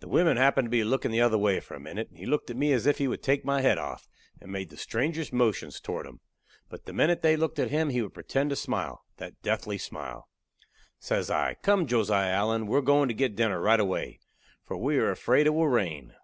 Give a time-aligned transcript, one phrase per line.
[0.00, 2.24] The wimmen happened to be a lookin' the other way for a minute, and he
[2.24, 4.08] looked at me as if he would take my head off,
[4.40, 6.20] and made the strangest motions toward 'em;
[6.70, 10.30] but the minute they looked at him he would pretend to smile that deathly smile.
[10.98, 14.20] Says I, "Come, Josiah Allen, we're goin' to get dinner right away,
[14.64, 16.14] for we are afraid it will rain."